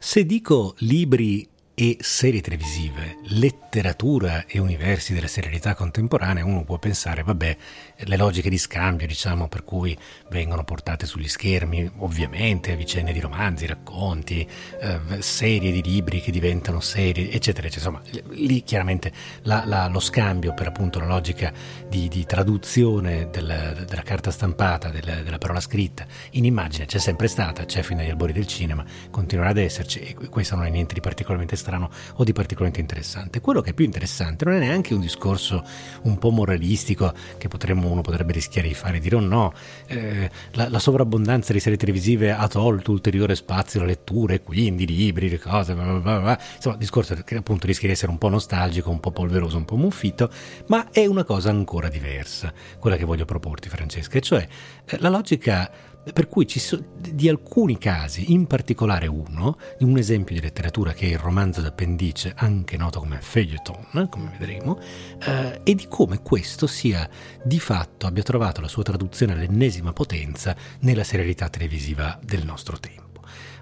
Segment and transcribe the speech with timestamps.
[0.00, 1.47] Se dico libri
[1.80, 7.56] e serie televisive, letteratura e universi della serialità contemporanea, uno può pensare, vabbè,
[7.98, 9.96] le logiche di scambio, diciamo, per cui
[10.30, 14.44] vengono portate sugli schermi, ovviamente, vicende di romanzi, racconti,
[14.80, 17.96] eh, serie di libri che diventano serie, eccetera, eccetera.
[17.96, 21.52] Insomma, lì chiaramente la, la, lo scambio per appunto la logica
[21.88, 27.28] di, di traduzione del, della carta stampata, del, della parola scritta in immagine c'è sempre
[27.28, 30.94] stata, c'è fino agli albori del cinema, continuerà ad esserci e questo non è niente
[30.94, 33.40] di particolarmente strano strano o di particolarmente interessante.
[33.40, 35.62] Quello che è più interessante non è neanche un discorso
[36.02, 39.52] un po' moralistico che potremmo, uno potrebbe rischiare di fare, dire o oh no,
[39.86, 44.86] eh, la, la, sovrabbondanza di serie televisive ha tolto ulteriore spazio alla lettura e quindi
[44.86, 48.28] libri, le cose, bla bla bla insomma, discorso che appunto rischia di essere un po'
[48.28, 50.30] nostalgico, un po' polveroso, un po' muffito,
[50.66, 54.48] ma è una cosa ancora diversa, quella che voglio proporti Francesca, e cioè
[54.86, 55.70] eh, la logica
[56.12, 60.92] per cui ci sono di alcuni casi, in particolare uno, di un esempio di letteratura
[60.92, 64.78] che è il romanzo d'appendice, anche noto come feuilleton, come vedremo,
[65.24, 67.08] eh, e di come questo sia
[67.42, 73.07] di fatto abbia trovato la sua traduzione all'ennesima potenza nella serialità televisiva del nostro tempo.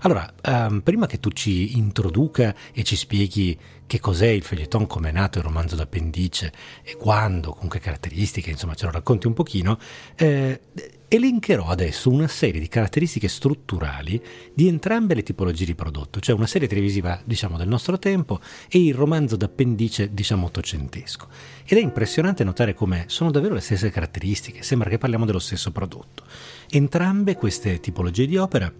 [0.01, 5.11] Allora, um, prima che tu ci introduca e ci spieghi che cos'è il feuilleton, come
[5.11, 6.53] è nato il romanzo d'appendice
[6.83, 9.79] e quando, con che caratteristiche, insomma ce lo racconti un pochino,
[10.17, 10.61] eh,
[11.09, 14.21] elencherò adesso una serie di caratteristiche strutturali
[14.53, 18.85] di entrambe le tipologie di prodotto, cioè una serie televisiva, diciamo, del nostro tempo e
[18.85, 21.29] il romanzo d'appendice, diciamo, ottocentesco.
[21.65, 25.71] Ed è impressionante notare come sono davvero le stesse caratteristiche, sembra che parliamo dello stesso
[25.71, 26.25] prodotto.
[26.71, 28.73] Entrambe queste tipologie di opera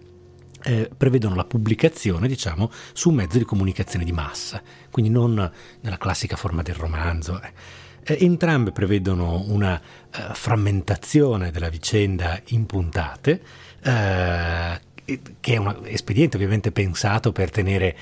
[0.67, 5.97] eh, prevedono la pubblicazione, diciamo, su un mezzo di comunicazione di massa, quindi non nella
[5.97, 7.41] classica forma del romanzo.
[7.41, 7.51] Eh.
[8.03, 13.41] eh entrambe prevedono una uh, frammentazione della vicenda in puntate,
[13.85, 14.85] uh,
[15.39, 17.95] che è un espediente ovviamente pensato per tenere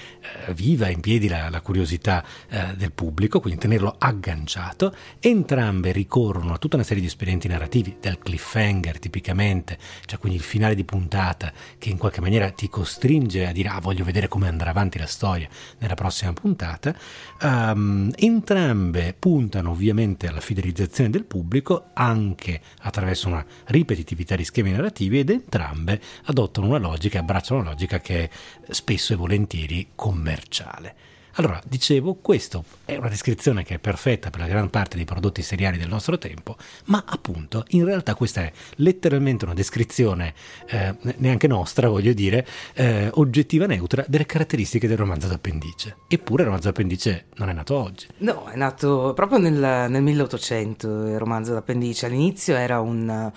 [0.47, 4.95] eh, viva in piedi la, la curiosità eh, del pubblico, quindi tenerlo agganciato.
[5.19, 10.43] Entrambe ricorrono a tutta una serie di espedienti narrativi, del cliffhanger tipicamente, cioè quindi il
[10.43, 14.47] finale di puntata che in qualche maniera ti costringe a dire ah voglio vedere come
[14.47, 16.95] andrà avanti la storia nella prossima puntata.
[17.41, 25.19] Um, entrambe puntano ovviamente alla fidelizzazione del pubblico anche attraverso una ripetitività di schemi narrativi
[25.19, 28.29] ed entrambe adottano una logica logica, abbracciano una logica che è
[28.73, 30.95] spesso e volentieri commerciale.
[31.33, 35.41] Allora, dicevo, questa è una descrizione che è perfetta per la gran parte dei prodotti
[35.41, 40.33] seriali del nostro tempo, ma appunto, in realtà questa è letteralmente una descrizione,
[40.67, 45.97] eh, neanche nostra, voglio dire, eh, oggettiva neutra delle caratteristiche del romanzo d'appendice.
[46.07, 48.07] Eppure il romanzo d'appendice non è nato oggi.
[48.17, 52.05] No, è nato proprio nel, nel 1800 il romanzo d'appendice.
[52.05, 53.31] All'inizio era un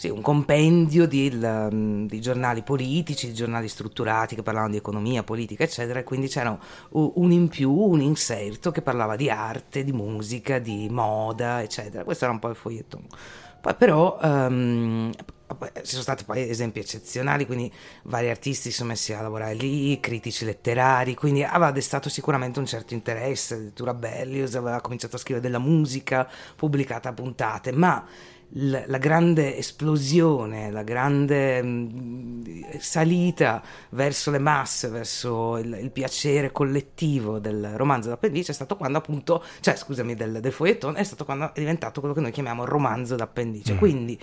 [0.00, 5.22] sì, un compendio di, il, di, giornali politici, di giornali strutturati che parlavano di economia,
[5.22, 6.58] politica, eccetera, e quindi c'era
[6.92, 12.02] un in più, un inserto che parlava di arte, di musica, di moda, eccetera.
[12.02, 13.06] Questo era un po' il foglietton.
[13.60, 17.72] Poi però um, ci sono stati poi esempi eccezionali, quindi
[18.04, 22.66] vari artisti si sono messi a lavorare lì, critici letterari, quindi aveva destato sicuramente un
[22.66, 23.72] certo interesse.
[23.72, 28.04] Turabellius aveva cominciato a scrivere della musica pubblicata a puntate, ma
[28.54, 37.38] la grande esplosione, la grande mh, salita verso le masse, verso il, il, piacere collettivo
[37.38, 41.54] del romanzo d'appendice è stato quando appunto, cioè scusami, del, del foglietton, è stato quando
[41.54, 43.74] è diventato quello che noi chiamiamo romanzo d'appendice.
[43.74, 43.78] Mm.
[43.78, 44.18] Quindi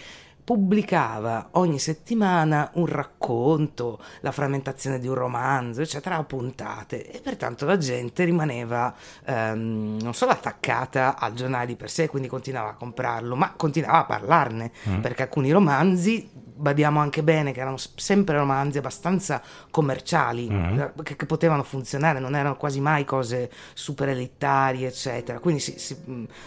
[0.47, 7.66] pubblicava ogni settimana un racconto, la frammentazione di un romanzo, eccetera, a puntate e pertanto
[7.66, 12.75] la gente rimaneva ehm, non solo attaccata al giornale di per sé, quindi continuava a
[12.75, 15.02] comprarlo, ma continuava a parlarne, mm.
[15.02, 20.81] perché alcuni romanzi badiamo anche bene che erano sempre romanzi abbastanza commerciali mm-hmm.
[21.03, 25.40] che, che, potevano funzionare, non erano quasi mai cose super elitarie, eccetera.
[25.40, 25.96] Quindi si, si,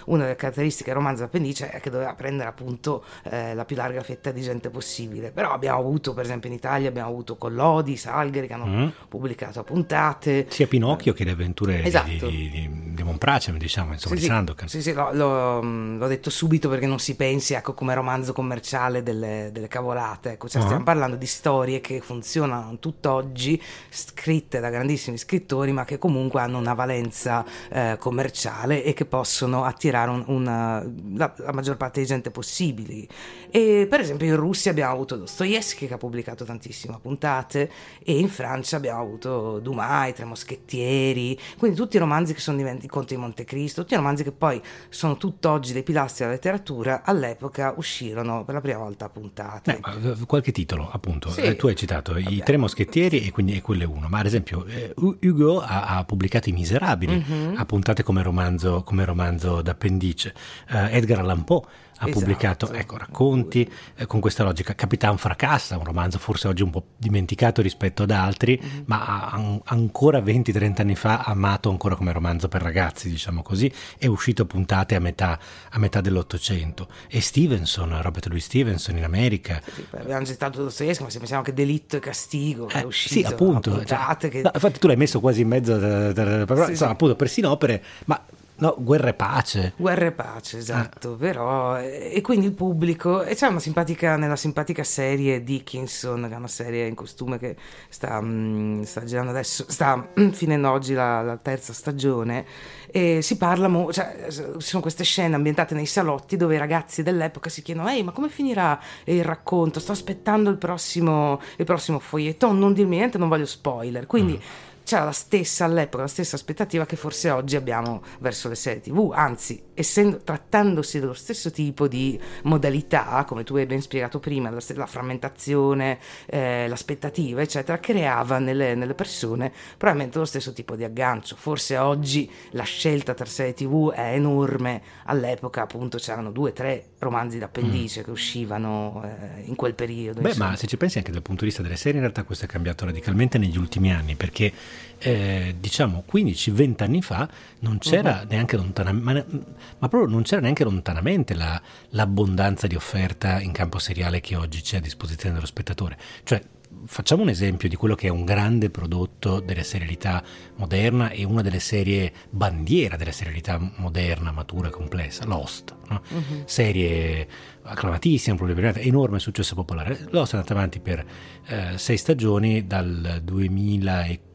[0.07, 4.03] una delle caratteristiche del romanzo d'appendice è che doveva prendere appunto eh, la più larga
[4.03, 5.31] fetta di gente possibile.
[5.31, 8.89] Però abbiamo avuto, per esempio in Italia, abbiamo avuto Collodi, Salgheri che hanno mm-hmm.
[9.09, 10.47] pubblicato a puntate.
[10.51, 12.29] Sia Pinocchio eh, che le avventure esatto.
[12.29, 14.69] di, di, di Monpracem, diciamo, insomma, sì, di Sandokan.
[14.69, 19.03] Sì, sì, lo, lo, l'ho detto subito perché non si pensi ecco, come romanzo commerciale
[19.03, 20.67] delle, delle cavolate cavolate, ecco, cioè uh-huh.
[20.67, 23.61] stiamo parlando di storie che funzionano tutt'oggi,
[23.91, 29.65] scritte da grandissimi scrittori, ma che comunque hanno una valenza eh, commerciale e che possono
[29.65, 33.07] attirare un, una, la, la, maggior parte di gente possibile.
[33.51, 37.71] E per esempio in Russia abbiamo avuto Dostoevsky che ha pubblicato tantissime puntate
[38.03, 42.57] e in Francia abbiamo avuto Dumas, i Tre Moschettieri, quindi tutti i romanzi che sono
[42.57, 47.75] diventati Conte di Montecristo, tutti romanzi che poi sono tutt'oggi dei pilastri della letteratura, all'epoca
[47.77, 49.77] uscirono per la prima volta puntate.
[49.77, 49.90] Eh,
[50.27, 51.31] qualche titolo, appunto.
[51.31, 51.43] Sì.
[51.43, 52.31] Eh, tu hai citato Vabbè.
[52.31, 55.97] I Tre Moschettieri e quindi e quello è uno, ma ad esempio eh, Hugo ha,
[55.97, 57.57] ha, pubblicato I Miserabili, mm-hmm.
[57.57, 60.35] a puntate come romanzo, come romanzo d'appendice.
[60.71, 61.63] Uh, Edgar Allan Poe
[62.01, 62.19] ha esatto.
[62.19, 64.75] pubblicato ecco, racconti eh, con questa logica.
[64.75, 68.83] Capitan Fracassa, un romanzo forse oggi un po' dimenticato rispetto ad altri, mm-hmm.
[68.87, 74.07] ma an- ancora 20-30 anni fa amato ancora come romanzo per ragazzi, diciamo così, è
[74.07, 75.39] uscito a puntate a metà,
[75.71, 76.89] a metà dell'Ottocento.
[77.09, 79.61] E Stevenson, Robert Louis Stevenson in America.
[79.63, 83.25] Sì, abbiamo citato Dostoevsky, ma se pensiamo che Delitto e Castigo eh, è uscito sì,
[83.25, 84.41] appunto, cioè, che...
[84.41, 86.95] no, infatti tu l'hai messo quasi in mezzo, da, da, da, però, sì, insomma, sì.
[86.95, 88.23] appunto, persino opere, ma
[88.61, 89.73] No, Guerra e Pace.
[89.77, 91.17] Guerra e Pace, esatto, ah.
[91.17, 91.79] però...
[91.79, 93.23] E quindi il pubblico...
[93.23, 97.57] E c'è una simpatica, nella simpatica serie Dickinson, che è una serie in costume che
[97.89, 102.45] sta, mm, sta girando adesso, sta finendo oggi la, la terza stagione,
[102.91, 103.67] e si parla...
[103.67, 107.89] Mo- cioè, ci sono queste scene ambientate nei salotti dove i ragazzi dell'epoca si chiedono
[107.89, 109.81] ehi, ma come finirà il racconto?
[109.81, 114.07] Sto aspettando il prossimo, il prossimo foglietto, non dirmi niente, non voglio spoiler.
[114.07, 114.35] Quindi...
[114.35, 118.81] Mm c'era la stessa all'epoca, la stessa aspettativa che forse oggi abbiamo verso le serie
[118.81, 124.51] TV, anzi, essendo, trattandosi dello stesso tipo di modalità, come tu hai ben spiegato prima,
[124.51, 130.83] la, la frammentazione, eh, l'aspettativa, eccetera, creava nelle, nelle, persone probabilmente lo stesso tipo di
[130.83, 131.37] aggancio.
[131.37, 136.87] Forse oggi la scelta tra serie TV è enorme, all'epoca appunto c'erano due o tre
[136.99, 138.03] romanzi d'appendice mm.
[138.03, 140.21] che uscivano eh, in quel periodo.
[140.21, 140.51] Beh, insomma.
[140.51, 142.49] ma se ci pensi anche dal punto di vista delle serie, in realtà questo è
[142.49, 144.53] cambiato radicalmente negli ultimi anni, perché
[144.99, 147.29] eh, diciamo 15-20 anni fa
[147.61, 148.29] non c'era uh-huh.
[148.29, 149.45] neanche lontanamente, ma,
[149.79, 151.61] ma, proprio non c'era neanche lontanamente la,
[151.91, 155.99] l'abbondanza di offerta in campo seriale che oggi c'è a disposizione dello spettatore.
[156.25, 156.43] Cioè,
[156.85, 160.23] facciamo un esempio di quello che è un grande prodotto della serialità
[160.57, 165.75] moderna e una delle serie bandiera della serialità moderna, matura, complessa, Lost.
[165.89, 166.03] No?
[166.09, 166.43] Uh-huh.
[166.45, 167.29] Serie
[167.63, 168.37] acclamatissima,
[168.77, 170.07] enorme successo popolare.
[170.11, 171.05] Lost è andata avanti per
[171.47, 174.30] eh, sei stagioni dal 2004,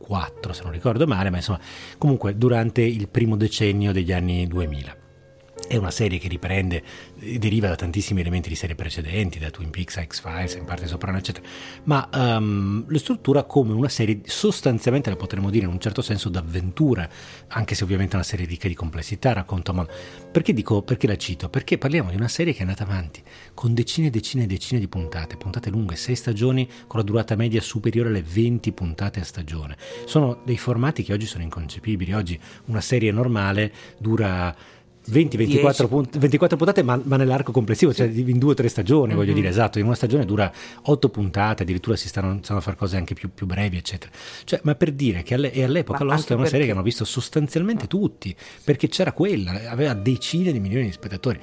[0.53, 1.59] se non ricordo male, ma insomma
[1.97, 5.04] comunque durante il primo decennio degli anni 2000.
[5.67, 6.83] È una serie che riprende,
[7.15, 11.45] deriva da tantissimi elementi di serie precedenti, da Twin Peaks X-Files, in parte Soprano, eccetera,
[11.85, 16.29] ma um, lo struttura come una serie sostanzialmente, la potremmo dire in un certo senso,
[16.29, 17.09] d'avventura,
[17.47, 19.87] anche se ovviamente è una serie ricca di complessità, racconto, ma
[20.31, 21.49] perché dico, perché la cito?
[21.49, 23.23] Perché parliamo di una serie che è andata avanti
[23.53, 27.35] con decine e decine e decine di puntate, puntate lunghe, sei stagioni con la durata
[27.35, 29.77] media superiore alle 20 puntate a stagione.
[30.05, 34.55] Sono dei formati che oggi sono inconcepibili, oggi una serie normale dura
[35.09, 39.17] 20-24 punt- 24 puntate, ma, ma, nell'arco complessivo, cioè in due o tre stagioni, mm-hmm.
[39.17, 39.79] voglio dire, esatto.
[39.79, 40.51] In una stagione dura
[40.83, 44.11] 8 puntate, addirittura si stanno, stanno a fare cose anche più, più, brevi, eccetera.
[44.43, 46.49] Cioè, ma per dire che alle, all'epoca ma Lost è una perché...
[46.49, 51.39] serie che hanno visto sostanzialmente tutti, perché c'era quella, aveva decine di milioni di spettatori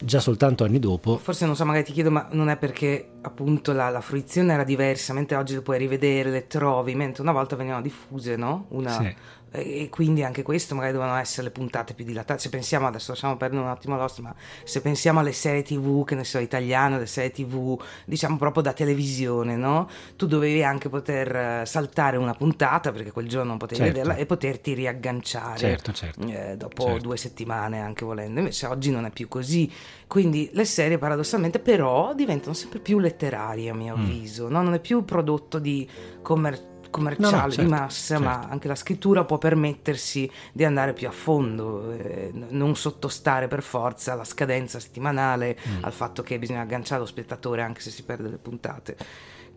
[0.00, 1.18] già soltanto anni dopo.
[1.18, 4.64] Forse non so, magari ti chiedo, ma non è perché appunto la, la fruizione era
[4.64, 8.66] diversa, mentre oggi le puoi rivedere, le trovi, mentre una volta venivano diffuse, no?
[8.68, 9.14] Una, sì
[9.50, 13.36] e quindi anche questo magari dovevano essere le puntate più dilatate se pensiamo adesso lasciamo
[13.36, 14.34] perdere un attimo Lost ma
[14.64, 18.72] se pensiamo alle serie tv che ne so italiane alle serie tv diciamo proprio da
[18.72, 19.88] televisione no?
[20.16, 23.92] tu dovevi anche poter eh, saltare una puntata perché quel giorno non potevi certo.
[23.98, 26.26] vederla e poterti riagganciare certo, certo.
[26.26, 26.98] Eh, dopo certo.
[26.98, 29.70] due settimane anche volendo invece oggi non è più così
[30.06, 34.00] quindi le serie paradossalmente però diventano sempre più letterarie a mio mm.
[34.00, 34.62] avviso no?
[34.62, 35.88] non è più prodotto di
[36.20, 38.22] commerciale commerciale no, no, certo, di massa, certo.
[38.24, 43.62] ma anche la scrittura può permettersi di andare più a fondo, eh, non sottostare per
[43.62, 45.84] forza alla scadenza settimanale, mm.
[45.84, 48.96] al fatto che bisogna agganciare lo spettatore anche se si perde le puntate.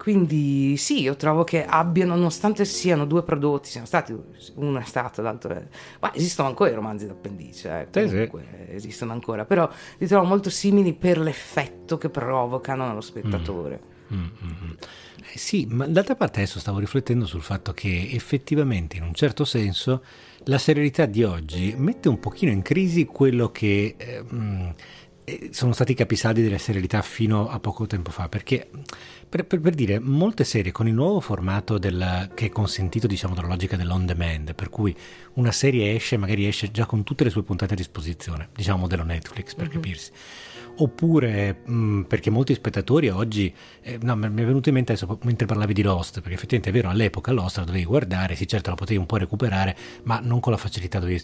[0.01, 4.19] Quindi sì, io trovo che abbiano, nonostante siano due prodotti, siano stati,
[4.55, 5.63] uno è stato, l'altro è...
[5.99, 8.73] Ma esistono ancora i romanzi d'appendice, eh, comunque sì.
[8.73, 13.79] esistono ancora, però li trovo molto simili per l'effetto che provocano nello spettatore.
[14.11, 14.17] Mm.
[14.17, 14.71] Mm-hmm.
[15.33, 19.45] Eh sì, ma d'altra parte adesso stavo riflettendo sul fatto che effettivamente in un certo
[19.45, 20.03] senso
[20.45, 24.23] la serialità di oggi mette un pochino in crisi quello che eh,
[25.23, 28.69] eh, sono stati i capisaldi della serialità fino a poco tempo fa, perché
[29.29, 33.35] per, per, per, dire, molte serie con il nuovo formato del, che è consentito diciamo
[33.35, 34.95] dalla logica dell'on demand, per cui
[35.33, 39.03] una serie esce, magari esce già con tutte le sue puntate a disposizione, diciamo modello
[39.03, 39.73] Netflix per mm-hmm.
[39.75, 40.11] capirsi
[40.77, 45.19] oppure mh, mm, perché molti spettatori oggi, eh, no, mi è venuto in mente adesso
[45.23, 48.69] mentre parlavi di Lost, perché effettivamente è vero, all'epoca Lost la dovevi guardare, sì certo
[48.69, 51.23] la potevi un po' recuperare, ma non con la facilità dovevi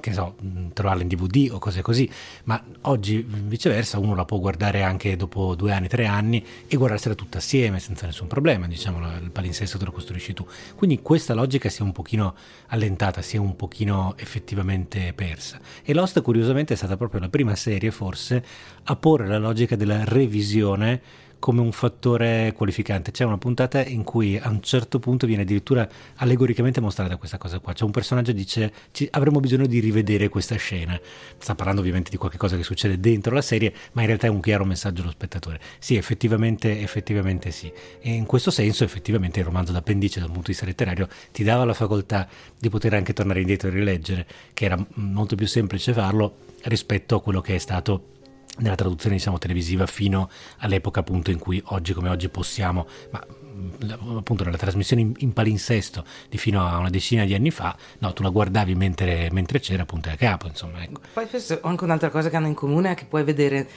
[0.00, 0.36] che so,
[0.72, 2.10] trovarla in DVD o cose così,
[2.44, 7.14] ma oggi viceversa uno la può guardare anche dopo due anni, tre anni e guardarsela
[7.14, 10.46] tutta assieme senza nessun problema, diciamo, il palinsesto te lo costruisci tu.
[10.74, 12.34] Quindi questa logica si è un pochino
[12.68, 15.60] allentata, si è un pochino effettivamente persa.
[15.82, 18.44] E Lost curiosamente è stata proprio la prima serie forse
[18.84, 23.10] a porre la logica della revisione come un fattore qualificante.
[23.10, 27.58] C'è una puntata in cui a un certo punto viene addirittura allegoricamente mostrata questa cosa
[27.58, 27.72] qua.
[27.72, 28.72] C'è un personaggio che dice
[29.10, 31.00] avremo bisogno di rivedere questa scena.
[31.38, 34.40] Sta parlando ovviamente di qualcosa che succede dentro la serie, ma in realtà è un
[34.40, 35.58] chiaro messaggio allo spettatore.
[35.80, 37.72] Sì, effettivamente, effettivamente sì.
[38.00, 41.64] E in questo senso effettivamente il romanzo d'appendice dal punto di vista letterario ti dava
[41.64, 46.36] la facoltà di poter anche tornare indietro e rileggere, che era molto più semplice farlo
[46.64, 48.18] rispetto a quello che è stato
[48.60, 53.24] nella traduzione diciamo televisiva fino all'epoca appunto in cui oggi come oggi possiamo ma
[54.16, 58.12] appunto nella trasmissione in, in, palinsesto di fino a una decina di anni fa, no,
[58.12, 60.82] tu la guardavi mentre, mentre c'era appunto a capo, insomma.
[60.82, 61.00] Ecco.
[61.12, 61.28] Poi
[61.62, 63.68] anche un'altra cosa che hanno in comune è che puoi vedere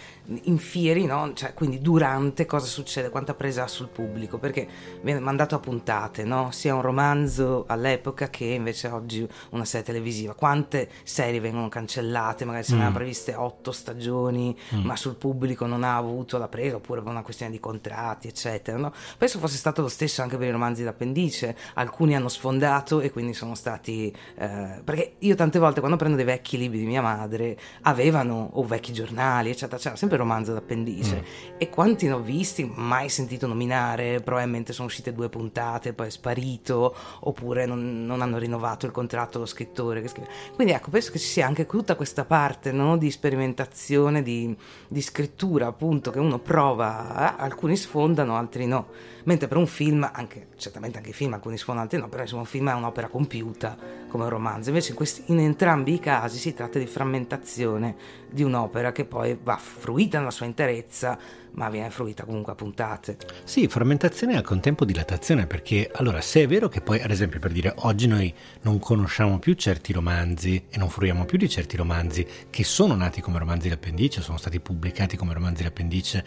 [0.43, 1.33] in fieri, no?
[1.33, 4.67] cioè, quindi durante cosa succede, quanta presa ha sul pubblico, perché
[5.01, 6.51] viene mandato a puntate, no?
[6.51, 10.33] sia un romanzo all'epoca che invece oggi una serie televisiva.
[10.33, 12.77] Quante serie vengono cancellate, magari se mm.
[12.77, 14.85] ne hanno previste otto stagioni, mm.
[14.85, 18.77] ma sul pubblico non ha avuto la presa, oppure per una questione di contratti, eccetera.
[18.77, 18.93] No?
[19.17, 23.33] Penso fosse stato lo stesso anche per i romanzi d'appendice, alcuni hanno sfondato e quindi
[23.33, 24.13] sono stati...
[24.35, 28.63] Eh, perché io tante volte quando prendo dei vecchi libri di mia madre avevano, o
[28.63, 31.55] vecchi giornali, eccetera, c'era sempre il romanzo d'appendice mm.
[31.57, 36.11] e quanti ne ho visti, mai sentito nominare, probabilmente sono uscite due puntate, poi è
[36.11, 40.27] sparito, oppure non, non hanno rinnovato il contratto lo scrittore che scrive.
[40.55, 44.55] Quindi ecco, penso che ci sia anche tutta questa parte no, di sperimentazione, di,
[44.87, 47.43] di scrittura appunto che uno prova, eh?
[47.43, 51.97] alcuni sfondano, altri no mentre per un film, anche, certamente anche i film, alcuni sfondanti
[51.97, 53.77] no, però insomma un film è un'opera compiuta
[54.07, 57.95] come un romanzo, invece in, questi, in entrambi i casi si tratta di frammentazione
[58.29, 61.17] di un'opera che poi va fruita nella sua interezza,
[61.51, 63.17] ma viene fruita comunque a puntate.
[63.43, 67.39] Sì, frammentazione e al contempo dilatazione, perché allora se è vero che poi, ad esempio,
[67.39, 71.77] per dire oggi noi non conosciamo più certi romanzi e non fruiamo più di certi
[71.77, 76.25] romanzi che sono nati come romanzi d'appendice, sono stati pubblicati come romanzi d'appendice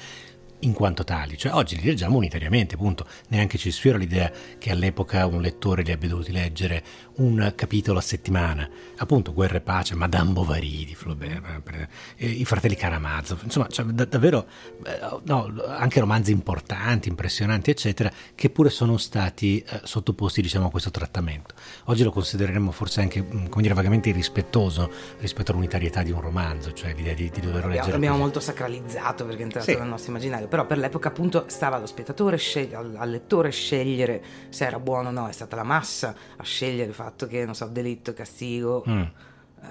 [0.60, 5.26] in quanto tali, cioè oggi li leggiamo unitariamente, appunto, neanche ci sfiora l'idea che all'epoca
[5.26, 6.82] un lettore li abbia dovuti leggere
[7.16, 13.40] un capitolo a settimana, appunto Guerra e Pace, Madame Bovary di Flaubert, i fratelli Karamazov,
[13.44, 14.46] insomma, cioè, da, davvero
[14.84, 20.70] eh, no, anche romanzi importanti, impressionanti, eccetera, che pure sono stati eh, sottoposti, diciamo, a
[20.70, 21.54] questo trattamento.
[21.84, 26.72] Oggi lo considereremmo forse anche, mm, come dire, vagamente irrispettoso rispetto all'unitarietà di un romanzo,
[26.72, 27.92] cioè l'idea di, di doverlo leggere.
[27.92, 28.22] L'abbiamo così.
[28.22, 29.76] molto sacralizzato perché è entrato sì.
[29.76, 34.22] nel nostro immaginario, però per l'epoca appunto stava allo spettatore, scegli- al, al lettore scegliere
[34.48, 37.66] se era buono o no, è stata la massa a scegliere fatto che, non so,
[37.66, 39.00] delitto castigo mm.
[39.00, 39.12] eh,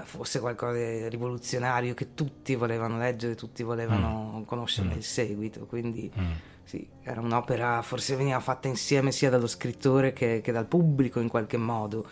[0.03, 4.43] fosse qualcosa di rivoluzionario che tutti volevano leggere, tutti volevano mm.
[4.43, 4.91] conoscere mm.
[4.91, 6.31] il seguito, quindi mm.
[6.63, 11.27] sì, era un'opera, forse veniva fatta insieme sia dallo scrittore che, che dal pubblico in
[11.27, 12.07] qualche modo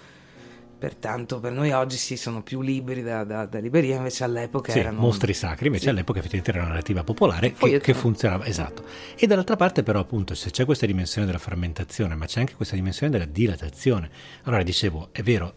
[0.84, 4.80] Pertanto per noi oggi sì sono più liberi da, da, da libreria, invece all'epoca sì,
[4.80, 5.00] erano...
[5.00, 5.90] mostri sacri, invece sì.
[5.92, 8.84] all'epoca effettivamente era una narrativa popolare che, che, funzionava, esatto.
[9.16, 12.76] E dall'altra parte però appunto se c'è questa dimensione della frammentazione, ma c'è anche questa
[12.76, 14.10] dimensione della dilatazione.
[14.44, 15.54] Allora dicevo, è vero,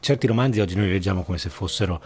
[0.00, 2.02] certi romanzi oggi noi li leggiamo come se fossero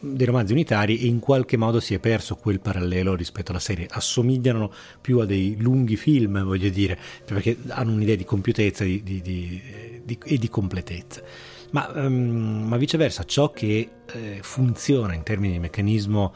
[0.00, 3.86] dei romanzi unitari e in qualche modo si è perso quel parallelo rispetto alla serie
[3.90, 9.20] assomigliano più a dei lunghi film voglio dire perché hanno un'idea di compiutezza di, di,
[9.20, 11.20] di, e di completezza
[11.70, 16.34] ma, um, ma viceversa ciò che eh, funziona in termini di meccanismo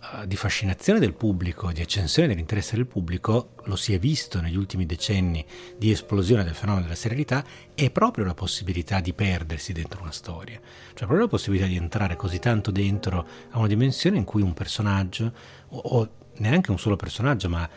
[0.00, 4.56] uh, di fascinazione del pubblico, di accensione dell'interesse del pubblico, lo si è visto negli
[4.56, 5.44] ultimi decenni
[5.76, 10.60] di esplosione del fenomeno della serialità, è proprio la possibilità di perdersi dentro una storia,
[10.88, 14.54] cioè proprio la possibilità di entrare così tanto dentro a una dimensione in cui un
[14.54, 15.32] personaggio,
[15.68, 17.68] o, o neanche un solo personaggio, ma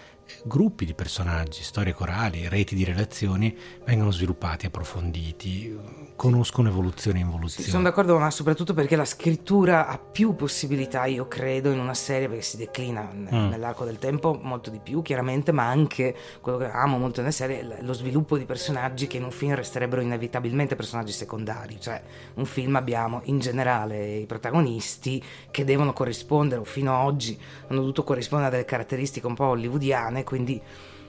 [0.43, 3.55] gruppi di personaggi, storie corali, reti di relazioni
[3.85, 5.77] vengono sviluppati, approfonditi,
[6.15, 7.65] conoscono evoluzione e involuzione.
[7.65, 11.93] Sì, sono d'accordo, ma soprattutto perché la scrittura ha più possibilità, io credo, in una
[11.93, 13.49] serie perché si declina mm.
[13.49, 17.81] nell'arco del tempo molto di più, chiaramente, ma anche quello che amo molto nelle serie,
[17.81, 22.01] lo sviluppo di personaggi che in un film resterebbero inevitabilmente personaggi secondari, cioè
[22.35, 27.79] un film abbiamo in generale i protagonisti che devono corrispondere, o fino ad oggi hanno
[27.79, 30.61] dovuto corrispondere a delle caratteristiche un po' hollywoodiane italiane, quindi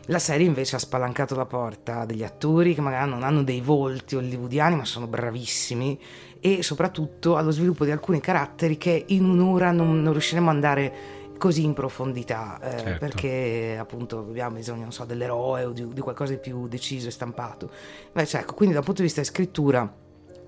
[0.09, 3.61] la serie invece ha spalancato la porta a degli attori che magari non hanno dei
[3.61, 5.99] volti hollywoodiani ma sono bravissimi
[6.39, 10.95] e soprattutto allo sviluppo di alcuni caratteri che in un'ora non, non riusciremo ad andare
[11.39, 12.99] così in profondità eh, certo.
[12.99, 17.69] perché appunto abbiamo bisogno so, dell'eroe o di, di, qualcosa di più deciso e stampato
[18.07, 19.93] invece ecco quindi dal punto di vista di scrittura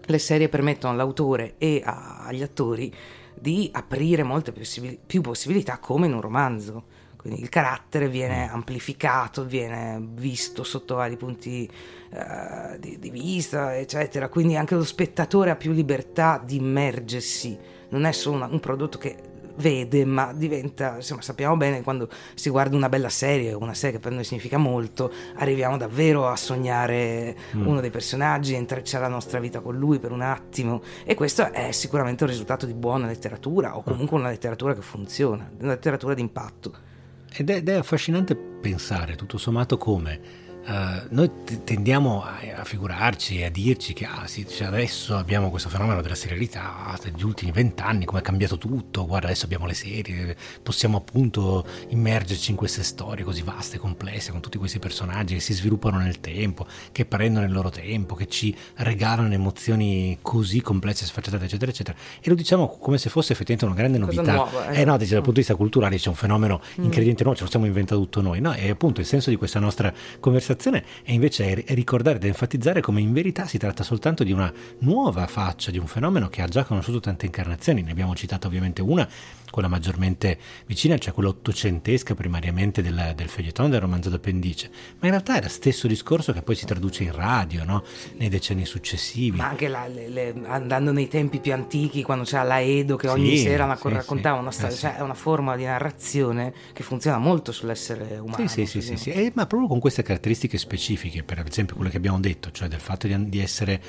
[0.00, 2.94] le serie permettono all'autore e agli attori
[3.40, 6.84] di aprire molte più possibilità come in un romanzo.
[7.18, 8.54] Quindi il carattere viene mm.
[8.54, 11.68] amplificato, viene visto sotto vari punti
[12.10, 14.28] uh, di, di, vista, eccetera.
[14.28, 17.58] Quindi anche lo spettatore ha più libertà di immergersi.
[17.88, 19.16] Non è solo una, un prodotto che
[19.58, 24.02] vede, ma diventa, insomma, sappiamo bene quando si guarda una bella serie, una serie che
[24.02, 27.66] per noi significa molto, arriviamo davvero a sognare mm.
[27.66, 31.52] uno dei personaggi, a intrecciare la nostra vita con lui per un attimo e questo
[31.52, 36.14] è sicuramente un risultato di buona letteratura o comunque una letteratura che funziona, una letteratura
[36.14, 36.86] d'impatto.
[37.30, 42.64] Ed è, ed è affascinante pensare tutto sommato come Uh, noi t- tendiamo a, a,
[42.64, 47.22] figurarci e a dirci che ah, sì, cioè adesso abbiamo questo fenomeno della serialità degli
[47.24, 52.58] ultimi vent'anni, come è cambiato tutto, guarda adesso abbiamo le serie, possiamo appunto immergerci in
[52.58, 56.66] queste storie così vaste e complesse, con tutti questi personaggi che si sviluppano nel tempo,
[56.92, 61.96] che prendono il loro tempo, che ci regalano emozioni così complesse, sfacciatate, eccetera, eccetera.
[62.20, 64.34] E lo diciamo come se fosse effettivamente una grande novità.
[64.34, 64.82] Nuova, eh?
[64.82, 66.84] eh no, dice, dal punto di vista culturale c'è un fenomeno mm.
[66.84, 68.52] incredibile, no, ce lo stiamo inventando tutto noi, no?
[68.52, 73.00] E appunto il senso di questa nostra conversazione conversazione è invece ricordare ed enfatizzare come
[73.00, 76.64] in verità si tratta soltanto di una nuova faccia di un fenomeno che ha già
[76.64, 77.82] conosciuto tante incarnazioni.
[77.82, 79.08] Ne abbiamo citato ovviamente una
[79.50, 85.10] quella maggiormente vicina, cioè quella ottocentesca primariamente del, del feuilleton del romanzo d'appendice, ma in
[85.10, 87.84] realtà lo stesso discorso che poi si traduce in radio no?
[88.16, 89.36] nei decenni successivi.
[89.36, 93.08] Ma anche la, le, le, andando nei tempi più antichi, quando c'era la Edo che
[93.08, 96.52] ogni sì, sera sì, raccontava sì, una storia, eh, cioè è una forma di narrazione
[96.72, 98.46] che funziona molto sull'essere umano.
[98.48, 101.96] Sì, sì, sì, sì, eh, ma proprio con queste caratteristiche specifiche, per esempio quelle che
[101.96, 103.80] abbiamo detto, cioè del fatto di, di essere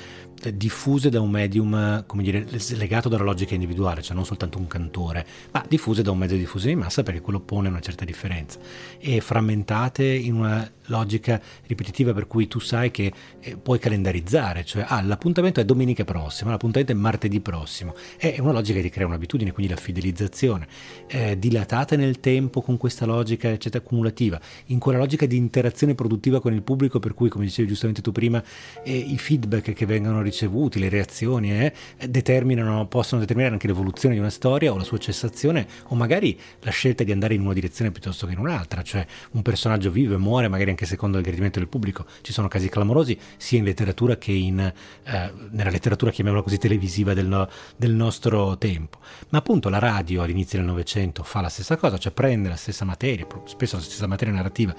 [0.54, 5.26] diffuse da un medium, come dire, legato dalla logica individuale, cioè non soltanto un cantore,
[5.52, 8.58] ma diffuse da un mezzo di diffusione di massa perché quello pone una certa differenza.
[8.98, 14.84] E frammentate in una logica ripetitiva per cui tu sai che eh, puoi calendarizzare, cioè
[14.86, 17.94] ah, l'appuntamento è domenica prossima, l'appuntamento è martedì prossimo.
[18.16, 20.66] È una logica che crea un'abitudine, quindi la fidelizzazione,
[21.06, 26.40] eh, dilatata nel tempo con questa logica eccetera, cumulativa, in quella logica di interazione produttiva
[26.40, 28.42] con il pubblico per cui, come dicevi giustamente tu prima,
[28.82, 31.72] eh, i feedback che vengono ricevuti, le reazioni, eh,
[32.08, 36.70] determinano, possono determinare anche l'evoluzione di una storia o la sua cessazione o magari la
[36.70, 40.18] scelta di andare in una direzione piuttosto che in un'altra, cioè un personaggio vive e
[40.18, 42.06] muore magari anche secondo il gradimento del pubblico.
[42.20, 47.14] Ci sono casi clamorosi sia in letteratura che in, eh, nella letteratura, chiamiamola così, televisiva
[47.14, 48.98] del, no, del, nostro tempo.
[49.30, 52.84] Ma appunto la radio all'inizio del Novecento fa la stessa cosa, cioè prende la stessa
[52.84, 54.74] materia, spesso la stessa materia narrativa,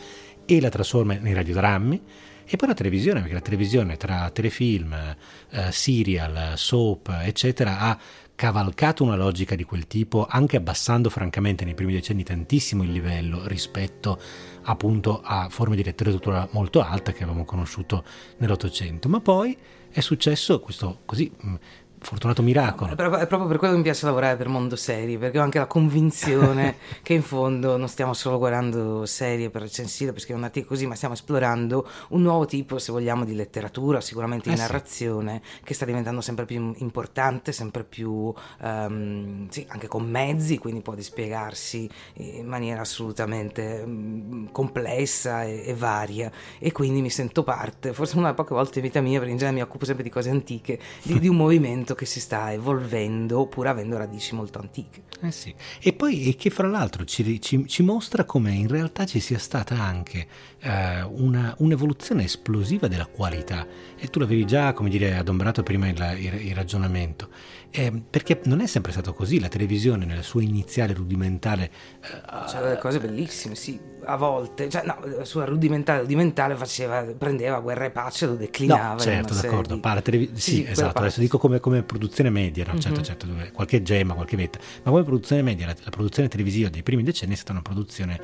[0.46, 2.02] e la trasforma nei radiodrammi.
[2.44, 4.94] E poi la televisione, perché la televisione tra telefilm,
[5.52, 7.98] eh, serial, soap, eccetera, ha
[8.42, 13.46] cavalcato una logica di quel tipo, anche abbassando francamente nei primi decenni tantissimo il livello
[13.46, 14.20] rispetto
[14.64, 18.04] appunto a forme di letteratura molto alta che avevamo conosciuto
[18.38, 19.08] nell'Ottocento.
[19.10, 19.56] Ma poi
[19.92, 21.32] è successo questo così
[22.02, 22.92] fortunato miracolo.
[22.92, 25.44] È proprio, è proprio, per quello che mi piace lavorare per Mondo Serie, perché ho
[25.44, 30.40] anche la convinzione che in fondo non stiamo solo guardando serie per recensire, per scrivere
[30.40, 34.56] un articolo così, ma stiamo esplorando un nuovo tipo, se vogliamo, di letteratura, sicuramente di
[34.56, 35.60] eh narrazione, sì.
[35.64, 40.96] che sta diventando sempre più importante, sempre più, um, sì, anche con mezzi, quindi può
[40.96, 46.32] dispiegarsi in maniera assolutamente um, complessa e, e, varia.
[46.58, 49.58] E quindi mi sento parte, forse una poche volte in vita mia, perché in genere
[49.58, 53.46] mi occupo sempre di cose antiche, di, di un movimento movimento che si sta evolvendo
[53.48, 55.04] pur avendo radici molto antiche.
[55.22, 55.54] Eh sì.
[55.80, 59.38] E poi e che fra l'altro ci, ci, ci, mostra come in realtà ci sia
[59.38, 60.28] stata anche
[60.60, 63.68] eh, una, un'evoluzione esplosiva della qualità.
[63.98, 67.30] E tu l'avevi già, come dire, adombrato prima il, il, il ragionamento.
[67.74, 71.72] Eh, perché non è sempre stato così, la televisione nella sua iniziale rudimentale...
[72.02, 77.02] Eh, C'erano delle cose bellissime, sì, a volte, cioè no, la sua rudimentale, rudimentale faceva,
[77.04, 78.94] prendeva guerra e pace, lo declinava.
[78.94, 79.80] No, certo, d'accordo, di...
[79.80, 82.78] Parla, televis- sì, sì, esatto, adesso dico come, come, produzione media, no?
[82.78, 83.04] certo, mm-hmm.
[83.04, 87.04] certo, qualche gemma, qualche vetta, ma come produzione media, la, la produzione televisiva dei primi
[87.04, 88.20] decenni è stata una produzione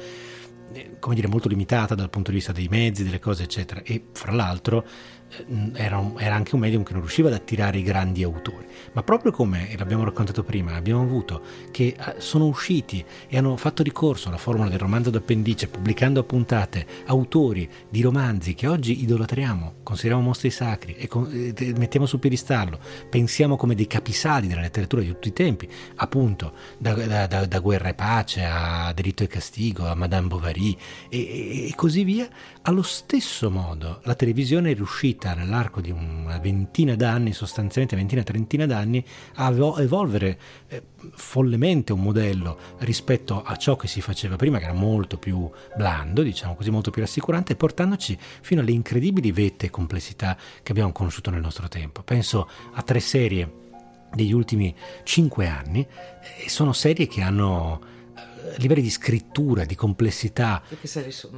[0.73, 3.81] eh, come dire, molto limitata dal punto di vista dei mezzi, delle cose, eccetera.
[3.83, 4.85] E fra l'altro
[5.29, 8.66] eh, era, un, era, anche un medium che non riusciva ad attirare i grandi autori,
[8.93, 13.57] ma proprio come, e l'abbiamo raccontato prima, abbiamo avuto che eh, sono usciti e hanno
[13.57, 19.01] fatto ricorso alla formula del romanzo d'appendice, pubblicando a puntate autori di romanzi che oggi
[19.03, 24.61] idolatriamo, consideriamo mostri sacri e, con, e mettiamo sul piedistallo, pensiamo come dei capisaldi della
[24.61, 29.23] letteratura di tutti i tempi, appunto da, da, da, da Guerra e Pace a Delitto
[29.23, 30.77] e Castigo, a Madame Bovary
[31.09, 32.27] e, e, così via,
[32.63, 38.65] allo stesso modo la televisione è riuscita nell'arco di una ventina d'anni, sostanzialmente ventina, trentina
[38.67, 39.03] d'anni,
[39.35, 44.73] a evolvere eh, follemente un modello rispetto a ciò che si faceva prima, che era
[44.73, 50.37] molto più blando, diciamo così, molto più rassicurante, portandoci fino alle incredibili vette e complessità
[50.61, 52.03] che abbiamo conosciuto nel nostro tempo.
[52.03, 53.65] Penso a tre serie
[54.13, 55.85] degli ultimi cinque anni
[56.43, 57.95] e sono serie che hanno
[58.57, 60.61] livelli di scrittura, di complessità.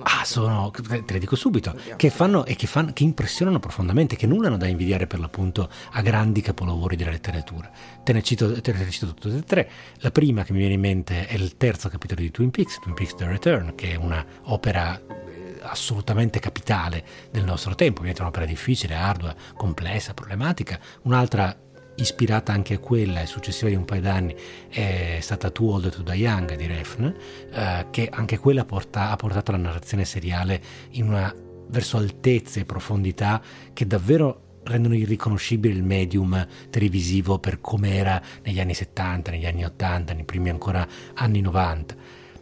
[0.04, 4.28] Ah, sono, te le dico subito, che fanno e che, fanno, che impressionano profondamente, che
[4.28, 7.70] nulla hanno da invidiare per l'appunto a grandi capolavori della letteratura.
[8.04, 9.70] Te ne cito, te ne cito tutte e tre.
[9.98, 12.94] La prima che mi viene in mente è il terzo capitolo di Twin Peaks, Twin
[12.94, 18.96] Peaks The Return, che è un'opera eh, assolutamente capitale del nostro tempo, ovviamente un'opera difficile,
[18.96, 20.80] ardua, complessa, problematica.
[21.04, 21.56] Un'altra
[22.02, 24.36] ispirata anche a quella e successiva di un paio d'anni
[24.70, 27.14] è stata Too Old to Die Young di Refn,
[27.52, 30.62] eh, che anche quella porta, ha portato la narrazione seriale
[30.96, 31.34] una,
[31.68, 33.42] verso altezze e profondità
[33.74, 39.66] che davvero rendono irriconoscibile il medium televisivo per come era negli anni 70, negli anni
[39.66, 41.96] 80, nei primi ancora anni 90.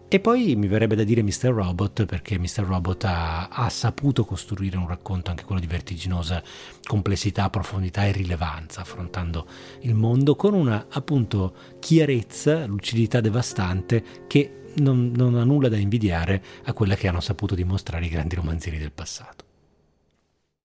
[0.09, 1.49] E poi mi verrebbe da dire Mr.
[1.49, 2.63] Robot perché Mr.
[2.63, 6.41] Robot ha, ha, saputo costruire un racconto, anche quello di vertiginosa
[6.85, 9.45] complessità, profondità e rilevanza, affrontando
[9.81, 16.41] il mondo con una appunto chiarezza, lucidità devastante che non, non ha nulla da invidiare
[16.63, 19.46] a quella che hanno saputo dimostrare i grandi romanzieri del passato.